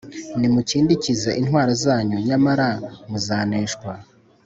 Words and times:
Nimukindikize 0.39 1.29
intwaro 1.39 1.71
zanyu, 1.83 2.17
nyamara 2.27 2.67
muzaneshwa! 3.09 3.91